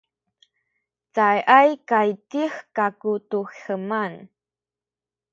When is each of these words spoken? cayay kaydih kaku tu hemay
cayay 1.15 1.69
kaydih 1.89 2.53
kaku 2.75 3.13
tu 3.29 3.39
hemay 3.59 4.13